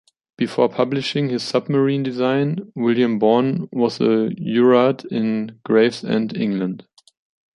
Before 0.35 0.67
publishing 0.67 1.29
his 1.29 1.43
submarine 1.43 2.01
design, 2.01 2.71
William 2.73 3.19
Bourne 3.19 3.69
was 3.71 4.01
a 4.01 4.29
jurat 4.29 5.05
in 5.05 5.59
Gravesend, 5.63 6.35
England. 6.35 6.87